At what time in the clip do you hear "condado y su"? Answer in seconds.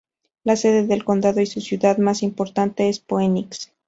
1.05-1.61